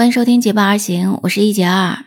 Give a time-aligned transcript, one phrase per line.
[0.00, 2.06] 欢迎收听《结伴而行》，我是一杰二。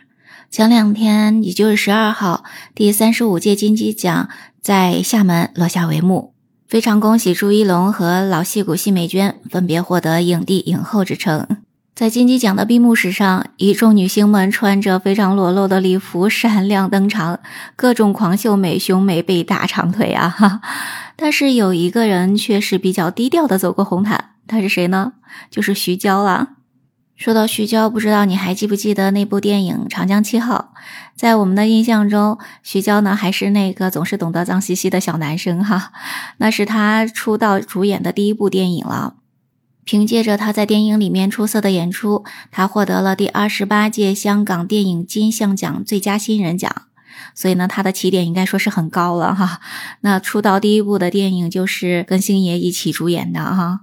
[0.50, 2.42] 前两天，也就是十二号，
[2.74, 4.28] 第三十五届金鸡奖
[4.60, 6.34] 在厦门落下帷幕。
[6.66, 11.46] 非常恭喜朱一龙和老戏骨奚美娟分别获得影帝、影后之称。
[11.94, 17.38] 在金鸡奖的闭幕式上，一众女星们穿着非常裸露的礼服闪亮登场，
[17.76, 20.28] 各种狂秀美胸、美背、大长腿啊！
[20.28, 20.60] 哈，
[21.14, 25.12] 但是有一个人却是比较低调的走过红毯，他是谁呢？
[25.48, 26.53] 就是徐娇了。
[27.16, 30.72] 说到徐娇，不知道你还记不记得那部电影《长江七号》？
[31.14, 35.92] 在我们的印象中，徐娇呢还是那个总是懂得脏兮兮的小男生哈。
[36.38, 39.14] 那是他出道主演的第一部电影了。
[39.84, 46.72] 凭借着他在电影里面出色的演出，他获得了第二十八届香港电影金像奖最佳新人奖。
[47.34, 49.60] 所以呢，他的起点应该说是很高了哈。
[50.00, 53.82] 那出道第一部的电影就是跟星爷一起主演的哈。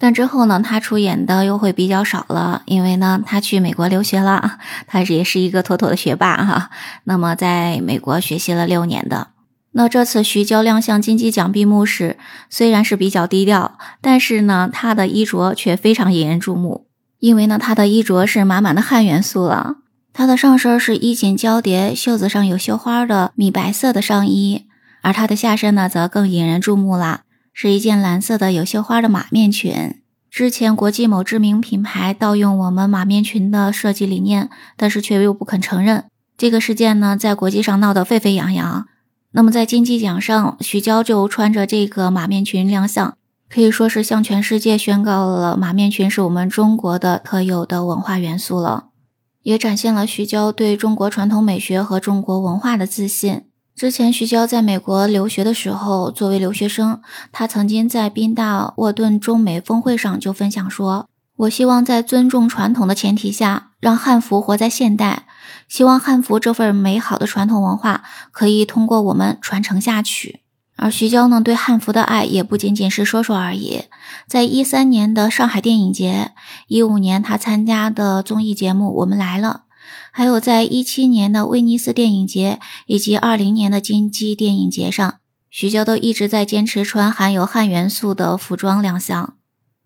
[0.00, 6.70] 但之后呢，他出演的又会比较少了，因为呢，他去美国留学了，他也是一个妥妥的学霸哈。
[7.02, 9.28] 那么在美国学习了六年的，
[9.72, 12.16] 那这次徐娇亮相金鸡奖闭幕式，
[12.48, 16.86] 虽然是比较低调，但是呢，她的衣着却非常引人注目，
[17.18, 19.78] 因为呢，她的衣着是满满的汉元素了。
[20.12, 24.66] 她的上身是衣锦交叠，袖子上有绣花的米白色的上衣，
[25.02, 27.22] 而她的下身呢，则更引人注目啦。
[27.60, 29.97] 是一件蓝色的有绣花的马面裙。
[30.38, 36.04] 之前国际某知名品牌盗用我们马面裙的设计理念，但是却又不肯承认。
[36.36, 38.86] 这个事件呢，在国际上闹得沸沸扬扬。
[39.32, 43.16] 那么在金鸡奖上，徐娇就穿着这个马面裙亮相，
[43.50, 48.90] 可以说是向全世界宣告了马面裙是我们中国的特有的文化元素了，
[49.42, 53.42] 也展现了徐娇对中国传统美学和中国文化的自信。
[53.78, 61.06] 之前，徐娇在美国留学的时候，作为留学生，她曾经在宾大沃顿中美峰会上就分享说
[61.46, 65.26] ：“我希望在尊重传统的前提下，让汉服活在现代。
[65.68, 70.40] 希望汉服这份美好的传统文化可以通过我们传承下去。”
[70.74, 73.84] 而徐娇呢，对汉服的爱也不仅仅是说说而已。
[74.26, 76.32] 在一三年的上海电影节，
[76.66, 79.62] 一五年她参加的综艺节目《我们来了》。
[80.10, 85.18] 还有，在一七年的威尼斯电影节以及二零年的金鸡电影节上，
[85.50, 89.34] 徐娇都一直在坚持穿含有汉元素的服装亮相。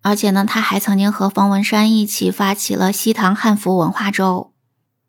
[0.01, 4.51] 而且呢，他还曾经和方文山一起发起了西塘汉服文化周。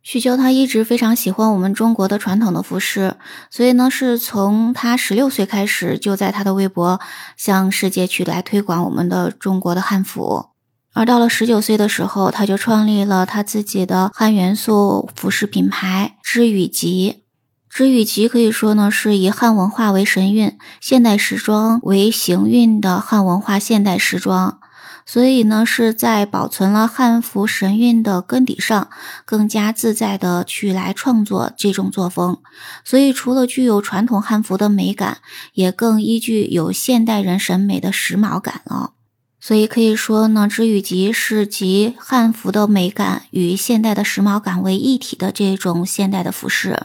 [0.03, 3.17] 徐娇她一直非常喜欢我们中国的传统的服饰，
[3.51, 7.01] 所以呢，是从她十六岁开始，就在她的微博
[7.39, 10.51] 向世界去来推广我们的中国的汉服。
[10.95, 17.25] 而到了十九岁的时候，他就创立了他自己的汉元素服饰品牌织羽集。
[17.69, 24.61] 织羽集可以说呢，是以汉文化为神韵，现代时装为行韵的汉文化现代时装。
[25.07, 28.89] 所以呢，是在保存了汉服神韵的根底上，
[29.27, 32.39] 更加自在的去来创作这种作风。
[32.85, 35.19] 所以，除了具有传统汉服的美感，
[35.53, 38.93] 也更依据有现代人审美的时髦感了。
[39.47, 46.85] 所以可以说呢，织羽集是集汉服的美感与现代的时髦感为一体的这种现代的服饰。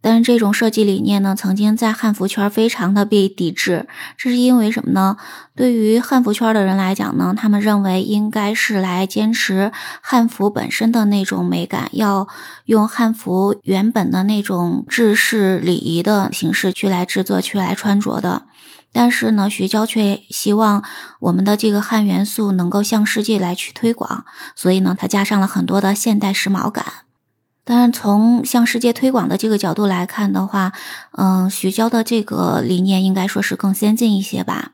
[0.00, 3.86] 但是这种设计理念呢，曾经在汉服圈非常的被抵制。
[4.16, 5.18] 这是因为什么呢？
[5.54, 9.70] 对于汉服圈的人来讲呢，他们认为应该是来坚持
[10.00, 12.26] 汉服本身的那种美感，要
[12.64, 18.46] 用汉服原本的那种制式礼仪的形式去来制作、去来穿着的。
[18.92, 20.84] 但是呢，徐娇却希望
[21.20, 26.84] 我们的这个汉元素能够向世界来去推广，所以呢，她加上了很多的现代时髦感。
[27.64, 30.72] 当然，从向世界推广的这个角度来看的话，
[31.12, 34.72] 嗯，徐娇的这个理念应该说是更先进一些吧。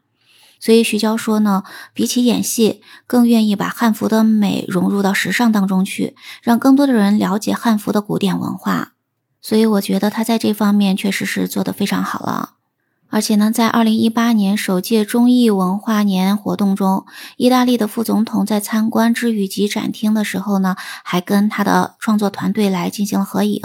[0.58, 1.62] 所以徐娇说呢，
[1.94, 8.94] 比起演戏，更愿意把汉服的美融入到时尚当中去，让更多的人了解汉服的古典文化。
[9.40, 12.54] 所以我觉得她在这方面确实是做得非常好了。
[13.10, 23.62] 而且呢，在二零一八年首届中意文化年活动中，意大利的副总统在参观之羽集展厅的时候呢，还跟他的创作团队来进行了合影。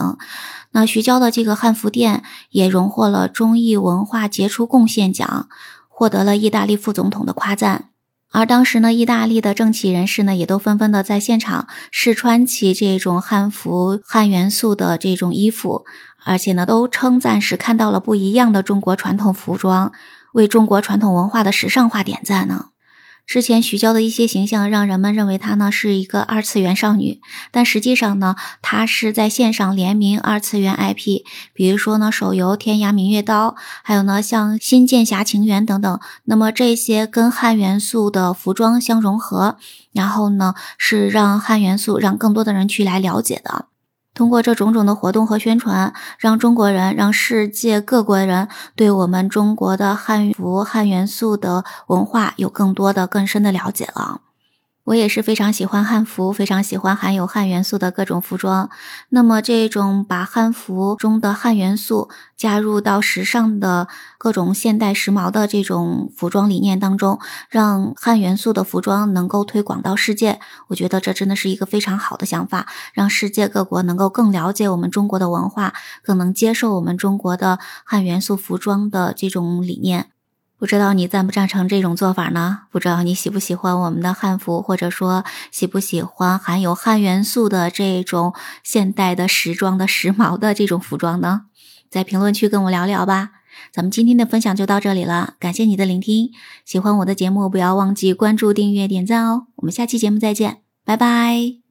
[0.71, 5.47] 那徐娇的这个汉服店也荣获了中意文化杰出贡献奖，
[5.87, 7.92] 获得了意大利副总统的夸赞。
[8.33, 15.85] 而当时呢，意大利的政企人士呢，也都纷纷的在现场试穿起这种汉服汉元素的这种衣服。
[16.25, 19.91] 而且呢，都称赞是看到了不一样的中国传统服装，
[20.33, 22.72] 为中国传统文化的时尚化点赞呢。
[23.25, 27.19] 之前徐娇的一些形象让人们认为她呢是一个二次元少女，
[27.51, 31.23] 但实际上呢，她是在线上联名二次元 IP，
[31.53, 33.49] 比如说呢手游《天涯明月刀》，
[33.83, 35.99] 还有呢像《新剑侠情缘》等等。
[36.25, 39.57] 那么这些跟汉元素的服装相融合，
[39.93, 43.67] 然后呢是让汉元素让更多的人去来了解的。
[44.13, 54.21] 通过这种种的活动和宣传，让中国人、让世界各国人对我们中国的汉服、汉元素的文化有更多的、更深的了解了。
[54.85, 58.69] 我也是非常喜欢汉服，非常喜欢含有汉元素的各种服装。
[59.07, 63.87] 那么，这种把汉服中的汉元素加入到时尚的
[64.17, 67.17] 各种现代时髦的这种服装理念当中，
[67.49, 80.12] 让汉元素的服装能够推广到世界，我觉得这真的是一个非常好的想法，让世界各国能够更了解我们中国的文化，更能接受我们中国的汉元素服装的这种理念。
[80.63, 82.59] 不知道你赞不赞成这种做法呢？
[82.71, 88.33] 不知道你喜不喜欢我们的汉服，或者说喜不喜欢含有汉元素的这种
[88.63, 91.47] 现代的时装的时髦的这种服装呢？
[91.89, 93.31] 在评论区跟我聊聊吧。
[93.73, 96.29] 咱们今天的分享就到这里了，感谢你的聆听。
[96.63, 99.47] 喜欢我的节目，不要忘记关注、订阅、点赞哦。
[99.57, 101.62] 我们下期节目再见，拜拜。